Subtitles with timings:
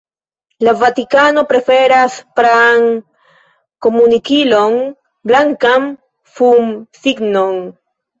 [0.67, 2.87] La Vatikano preferas praan
[3.87, 4.79] komunikilon:
[5.33, 5.85] blankan
[6.39, 7.61] fumsignon.